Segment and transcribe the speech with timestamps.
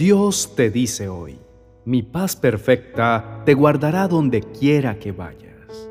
[0.00, 1.38] Dios te dice hoy,
[1.84, 5.90] mi paz perfecta te guardará donde quiera que vayas.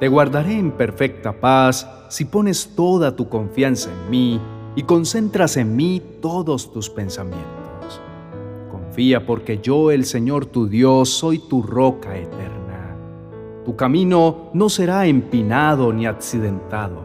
[0.00, 4.40] Te guardaré en perfecta paz si pones toda tu confianza en mí
[4.74, 8.00] y concentras en mí todos tus pensamientos.
[8.72, 12.96] Confía porque yo, el Señor tu Dios, soy tu roca eterna.
[13.64, 17.04] Tu camino no será empinado ni accidentado.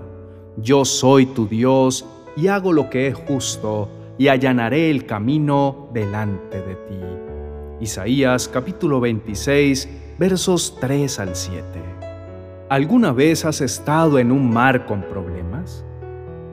[0.57, 2.03] Yo soy tu Dios
[2.35, 6.99] y hago lo que es justo y allanaré el camino delante de ti.
[7.79, 11.63] Isaías capítulo 26 versos 3 al 7.
[12.69, 15.83] ¿Alguna vez has estado en un mar con problemas?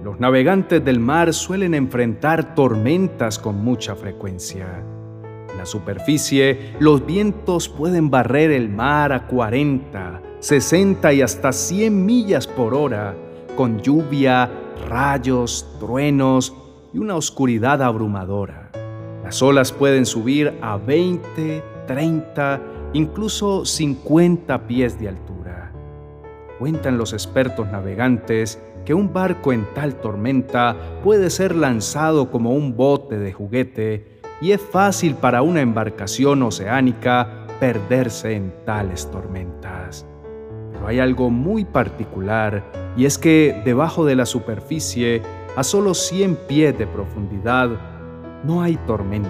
[0.03, 4.83] Los navegantes del mar suelen enfrentar tormentas con mucha frecuencia.
[5.51, 12.07] En la superficie, los vientos pueden barrer el mar a 40, 60 y hasta 100
[12.07, 13.15] millas por hora,
[13.57, 14.51] con lluvia,
[14.89, 16.55] rayos, truenos
[16.93, 18.71] y una oscuridad abrumadora.
[19.23, 22.61] Las olas pueden subir a 20, 30,
[22.93, 25.73] incluso 50 pies de altura.
[26.59, 32.77] Cuentan los expertos navegantes que un barco en tal tormenta puede ser lanzado como un
[32.77, 40.07] bote de juguete y es fácil para una embarcación oceánica perderse en tales tormentas.
[40.73, 42.65] Pero hay algo muy particular
[42.97, 45.23] y es que debajo de la superficie
[45.57, 47.71] a solo 100 pies de profundidad,
[48.45, 49.29] no hay tormenta.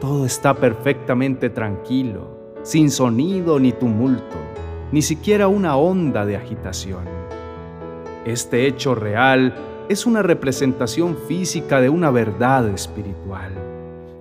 [0.00, 4.36] Todo está perfectamente tranquilo, sin sonido ni tumulto,
[4.90, 7.04] ni siquiera una onda de agitación.
[8.24, 9.54] Este hecho real
[9.88, 13.52] es una representación física de una verdad espiritual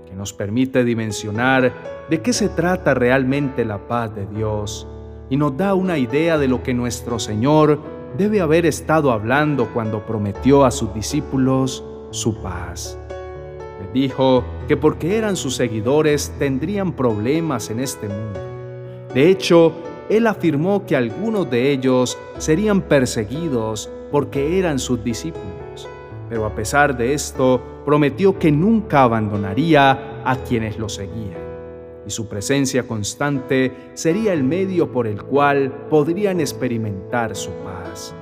[0.07, 1.71] que nos permite dimensionar
[2.09, 4.87] de qué se trata realmente la paz de Dios
[5.29, 7.79] y nos da una idea de lo que nuestro Señor
[8.17, 12.97] debe haber estado hablando cuando prometió a sus discípulos su paz.
[13.81, 18.39] Les dijo que porque eran sus seguidores tendrían problemas en este mundo.
[19.13, 19.73] De hecho,
[20.09, 25.87] él afirmó que algunos de ellos serían perseguidos porque eran sus discípulos,
[26.29, 31.50] pero a pesar de esto, prometió que nunca abandonaría a quienes lo seguían
[32.05, 38.13] y su presencia constante sería el medio por el cual podrían experimentar su paz.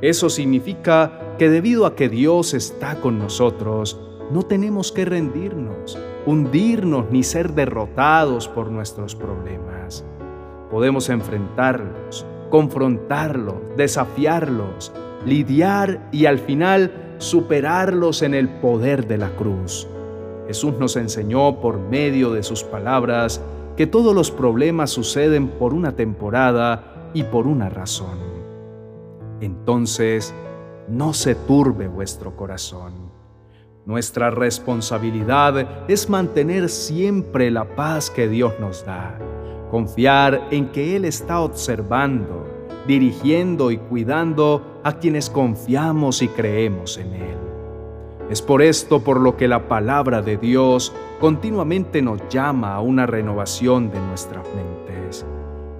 [0.00, 7.10] Eso significa que debido a que Dios está con nosotros, no tenemos que rendirnos, hundirnos
[7.10, 10.04] ni ser derrotados por nuestros problemas.
[10.70, 14.92] Podemos enfrentarlos, confrontarlos, desafiarlos,
[15.24, 19.88] lidiar y al final superarlos en el poder de la cruz.
[20.46, 23.40] Jesús nos enseñó por medio de sus palabras
[23.76, 28.18] que todos los problemas suceden por una temporada y por una razón.
[29.40, 30.34] Entonces,
[30.88, 32.92] no se turbe vuestro corazón.
[33.84, 39.18] Nuestra responsabilidad es mantener siempre la paz que Dios nos da,
[39.70, 42.46] confiar en que Él está observando,
[42.86, 47.45] dirigiendo y cuidando a quienes confiamos y creemos en Él.
[48.30, 53.06] Es por esto por lo que la palabra de Dios continuamente nos llama a una
[53.06, 55.24] renovación de nuestras mentes.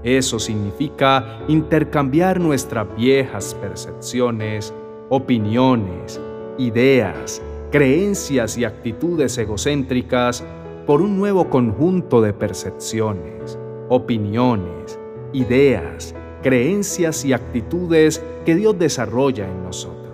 [0.05, 4.73] Eso significa intercambiar nuestras viejas percepciones,
[5.09, 6.21] opiniones,
[6.59, 7.43] ideas,
[7.73, 10.45] creencias y actitudes egocéntricas
[10.87, 13.59] por un nuevo conjunto de percepciones,
[13.89, 15.01] opiniones,
[15.33, 16.15] ideas,
[16.45, 20.06] creencias y actitudes que Dios desarrolla en nosotros.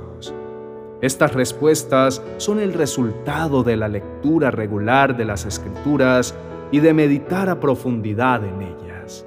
[1.02, 6.32] Estas respuestas son el resultado de la lectura regular de las escrituras
[6.70, 9.26] y de meditar a profundidad en ellas.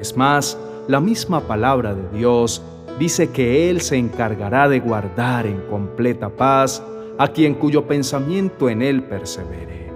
[0.00, 0.58] Es más,
[0.88, 2.62] la misma palabra de Dios
[2.98, 6.82] dice que Él se encargará de guardar en completa paz
[7.16, 9.92] a quien cuyo pensamiento en Él persevere.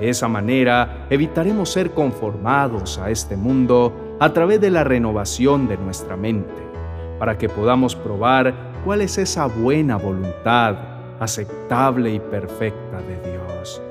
[0.00, 5.76] De esa manera evitaremos ser conformados a este mundo a través de la renovación de
[5.76, 6.60] nuestra mente,
[7.20, 10.76] para que podamos probar cuál es esa buena voluntad
[11.20, 13.82] aceptable y perfecta de Dios.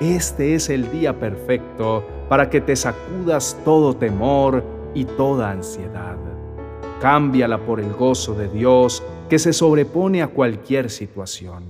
[0.00, 6.16] Este es el día perfecto para que te sacudas todo temor y toda ansiedad.
[7.00, 11.64] Cámbiala por el gozo de Dios que se sobrepone a cualquier situación.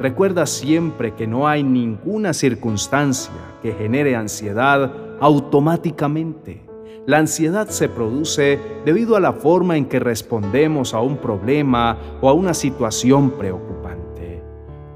[0.00, 3.32] Recuerda siempre que no hay ninguna circunstancia
[3.62, 6.63] que genere ansiedad automáticamente
[7.06, 12.28] la ansiedad se produce debido a la forma en que respondemos a un problema o
[12.30, 14.42] a una situación preocupante.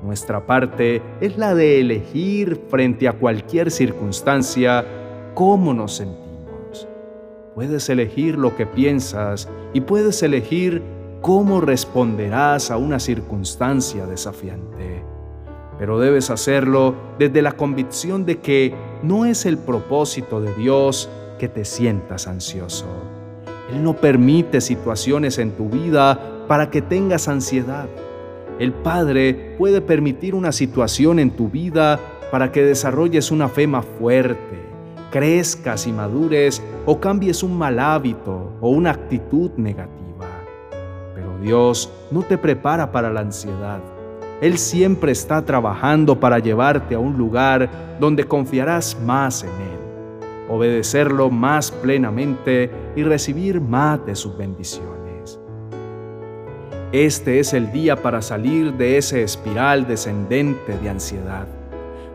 [0.02, 4.86] Nuestra parte es la de elegir frente a cualquier circunstancia
[5.34, 6.88] cómo nos sentimos.
[7.54, 10.82] Puedes elegir lo que piensas y puedes elegir
[11.20, 15.04] cómo responderás a una circunstancia desafiante.
[15.78, 18.74] pero debes hacerlo desde la convicción de que
[19.04, 21.08] no es el propósito de Dios
[21.38, 22.86] que te sientas ansioso.
[23.72, 27.88] Él no permite situaciones en tu vida para que tengas ansiedad.
[28.58, 32.00] El Padre puede permitir una situación en tu vida
[32.32, 34.58] para que desarrolles una fe más fuerte,
[35.10, 40.26] crezcas y madures o cambies un mal hábito o una actitud negativa.
[41.14, 43.80] Pero Dios no te prepara para la ansiedad.
[44.40, 47.68] Él siempre está trabajando para llevarte a un lugar
[48.00, 49.77] donde confiarás más en Él
[50.48, 55.38] obedecerlo más plenamente y recibir más de sus bendiciones.
[56.92, 61.46] Este es el día para salir de ese espiral descendente de ansiedad.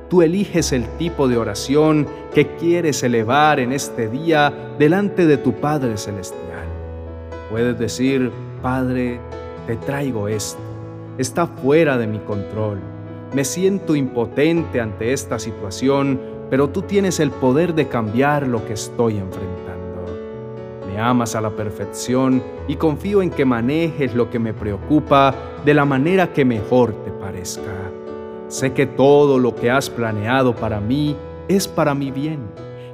[0.10, 5.54] Tú eliges el tipo de oración que quieres elevar en este día delante de tu
[5.54, 6.68] Padre Celestial.
[7.52, 8.32] Puedes decir,
[8.64, 9.20] Padre,
[9.68, 10.60] te traigo esto.
[11.20, 12.80] Está fuera de mi control.
[13.34, 16.20] Me siento impotente ante esta situación
[16.54, 20.06] pero tú tienes el poder de cambiar lo que estoy enfrentando.
[20.86, 25.34] Me amas a la perfección y confío en que manejes lo que me preocupa
[25.66, 27.92] de la manera que mejor te parezca.
[28.50, 31.16] Sé que todo lo que has planeado para mí
[31.48, 32.42] es para mi bien.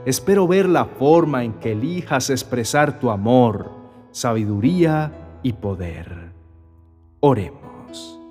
[0.06, 3.72] Espero ver la forma en que elijas expresar tu amor,
[4.12, 5.12] sabiduría
[5.44, 6.32] y poder.
[7.20, 8.22] Oremos.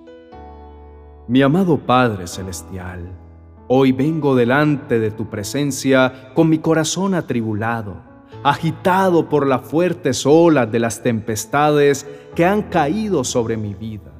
[1.26, 3.27] Mi amado Padre Celestial,
[3.70, 7.98] Hoy vengo delante de tu presencia con mi corazón atribulado,
[8.42, 14.10] agitado por las fuertes olas de las tempestades que han caído sobre mi vida,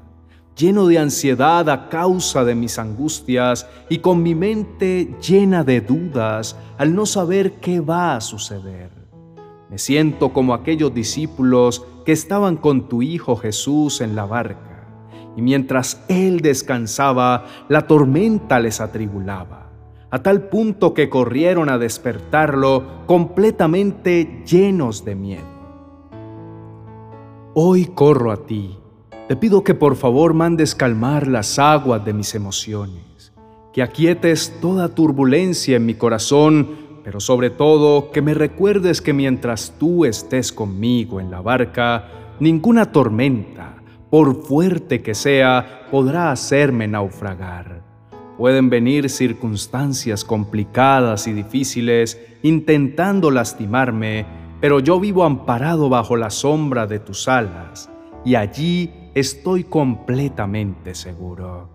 [0.55, 6.55] lleno de ansiedad a causa de mis angustias y con mi mente llena de dudas
[6.77, 8.91] al no saber qué va a suceder.
[9.71, 14.68] Me siento como aquellos discípulos que estaban con tu Hijo Jesús en la barca
[15.39, 19.71] y mientras él descansaba, la tormenta les atribulaba,
[20.11, 25.47] a tal punto que corrieron a despertarlo completamente llenos de miedo.
[27.55, 28.81] Hoy corro a ti,
[29.29, 33.33] te pido que por favor mandes calmar las aguas de mis emociones,
[33.73, 36.71] que aquietes toda turbulencia en mi corazón,
[37.05, 42.91] pero sobre todo que me recuerdes que mientras tú estés conmigo en la barca, ninguna
[42.91, 43.78] tormenta,
[44.11, 47.83] por fuerte que sea, podrá hacerme naufragar.
[48.39, 54.27] Pueden venir circunstancias complicadas y difíciles intentando lastimarme,
[54.61, 57.91] pero yo vivo amparado bajo la sombra de tus alas
[58.25, 61.69] y allí estoy completamente seguro.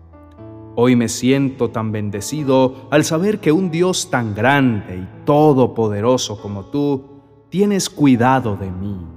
[0.76, 6.64] Hoy me siento tan bendecido al saber que un Dios tan grande y todopoderoso como
[6.64, 9.13] tú tienes cuidado de mí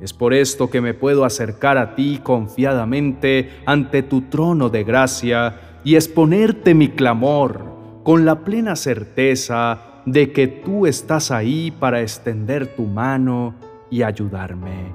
[0.00, 5.80] es por esto que me puedo acercar a ti confiadamente ante tu trono de gracia
[5.84, 7.64] y exponerte mi clamor
[8.04, 13.54] con la plena certeza de que tú estás ahí para extender tu mano
[13.90, 14.92] y ayudarme.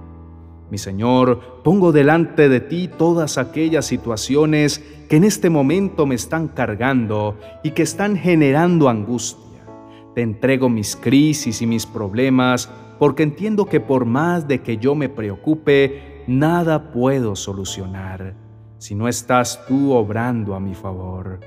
[0.72, 6.48] Mi Señor, pongo delante de ti todas aquellas situaciones que en este momento me están
[6.48, 9.44] cargando y que están generando angustia.
[10.16, 12.72] Te entrego mis crisis y mis problemas
[13.04, 18.34] porque entiendo que por más de que yo me preocupe, nada puedo solucionar
[18.78, 21.42] si no estás tú obrando a mi favor.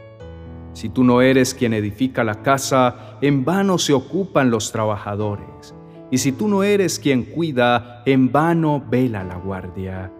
[0.75, 5.75] Si tú no eres quien edifica la casa, en vano se ocupan los trabajadores.
[6.11, 10.13] Y si tú no eres quien cuida, en vano vela la guardia.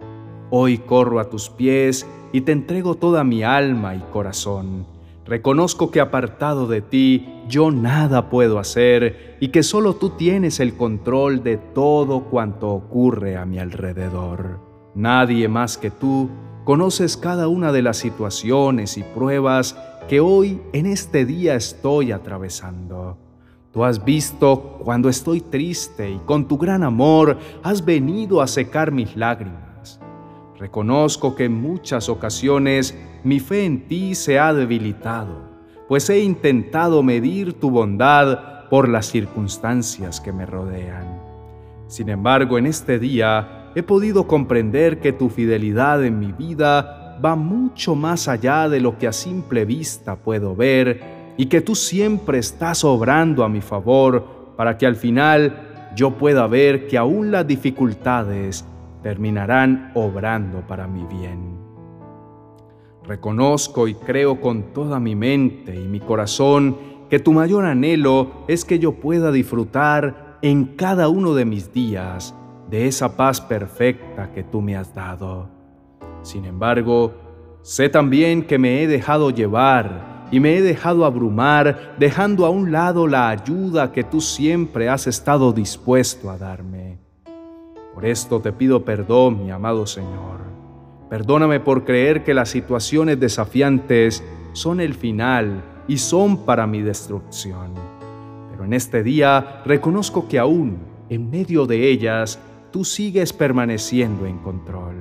[0.49, 4.96] Hoy corro a tus pies y te entrego toda mi alma y corazón
[5.27, 10.77] Reconozco que apartado de ti yo nada puedo hacer y que solo tú tienes el
[10.77, 14.61] control de todo cuanto ocurre a mi alrededor.
[14.95, 16.29] Nadie más que tú
[16.63, 23.17] conoces cada una de las situaciones y pruebas que hoy en este día estoy atravesando.
[23.73, 28.93] Tú has visto cuando estoy triste y con tu gran amor has venido a secar
[28.93, 29.99] mis lágrimas.
[30.57, 35.41] Reconozco que en muchas ocasiones mi fe en ti se ha debilitado,
[35.89, 41.21] pues he intentado medir tu bondad por las circunstancias que me rodean.
[41.87, 47.35] Sin embargo, en este día he podido comprender que tu fidelidad en mi vida va
[47.35, 52.37] mucho más allá de lo que a simple vista puedo ver y que tú siempre
[52.37, 57.45] estás obrando a mi favor para que al final yo pueda ver que aún las
[57.45, 58.63] dificultades
[59.03, 61.56] terminarán obrando para mi bien.
[63.07, 66.77] Reconozco y creo con toda mi mente y mi corazón
[67.09, 72.35] que tu mayor anhelo es que yo pueda disfrutar en cada uno de mis días
[72.69, 75.49] de esa paz perfecta que tú me has dado.
[76.21, 77.13] Sin embargo,
[77.67, 82.71] Sé también que me he dejado llevar y me he dejado abrumar, dejando a un
[82.71, 86.97] lado la ayuda que tú siempre has estado dispuesto a darme.
[87.93, 90.46] Por esto te pido perdón, mi amado Señor.
[91.09, 97.73] Perdóname por creer que las situaciones desafiantes son el final y son para mi destrucción.
[98.51, 102.39] Pero en este día reconozco que aún en medio de ellas
[102.71, 104.95] tú sigues permaneciendo en control.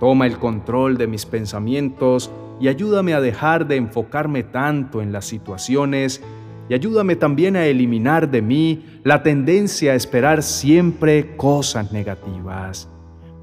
[0.00, 5.26] Toma el control de mis pensamientos y ayúdame a dejar de enfocarme tanto en las
[5.26, 6.22] situaciones
[6.70, 12.88] y ayúdame también a eliminar de mí la tendencia a esperar siempre cosas negativas.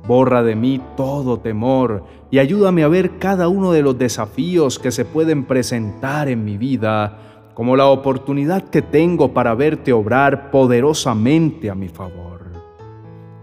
[0.07, 4.91] Borra de mí todo temor y ayúdame a ver cada uno de los desafíos que
[4.91, 7.17] se pueden presentar en mi vida
[7.55, 12.51] como la oportunidad que tengo para verte obrar poderosamente a mi favor.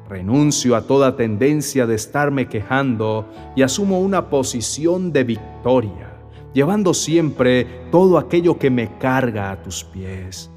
[0.08, 3.26] Renuncio a toda tendencia de estarme quejando
[3.56, 6.12] y asumo una posición de victoria,
[6.52, 10.50] llevando siempre todo aquello que me carga a tus pies.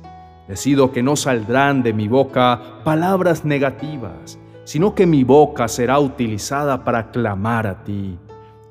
[0.49, 6.83] Decido que no saldrán de mi boca palabras negativas, sino que mi boca será utilizada
[6.83, 8.17] para clamar a ti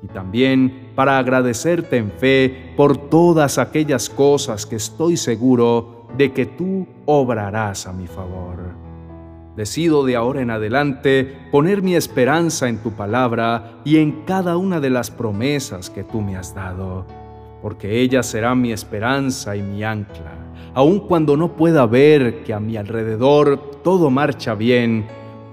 [0.03, 6.45] y también para agradecerte en fe por todas aquellas cosas que estoy seguro de que
[6.45, 8.75] tú obrarás a mi favor.
[9.55, 14.81] Decido de ahora en adelante poner mi esperanza en tu palabra y en cada una
[14.81, 17.05] de las promesas que tú me has dado,
[17.61, 20.33] porque ella será mi esperanza y mi ancla.
[20.73, 25.05] Aun cuando no pueda ver que a mi alrededor todo marcha bien,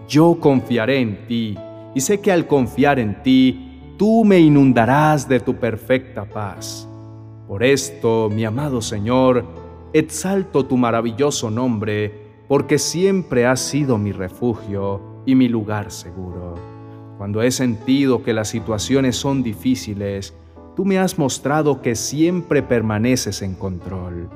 [0.09, 1.57] yo confiaré en ti
[1.95, 6.89] y sé que al confiar en ti, tú me inundarás de tu perfecta paz.
[7.47, 9.45] Por esto, mi amado Señor,
[9.93, 12.13] exalto tu maravilloso nombre,
[12.49, 16.55] porque siempre has sido mi refugio y mi lugar seguro.
[17.19, 20.35] Cuando he sentido que las situaciones son difíciles,
[20.75, 24.29] tú me has mostrado que siempre permaneces en control.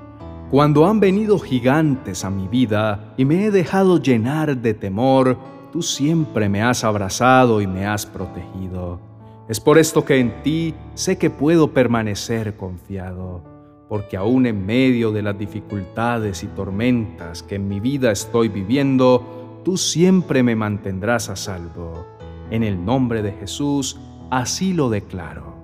[0.51, 5.37] Cuando han venido gigantes a mi vida y me he dejado llenar de temor,
[5.77, 8.99] tú siempre me has abrazado y me has protegido.
[9.47, 13.43] Es por esto que en ti sé que puedo permanecer confiado
[13.87, 19.61] porque aún en medio de las dificultades y tormentas que en mi vida estoy viviendo,
[19.67, 22.07] tú siempre me mantendrás a salvo.
[22.51, 25.57] En el nombre de Jesús, así lo declaro.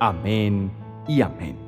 [0.00, 0.72] Amén
[1.06, 1.61] y amén.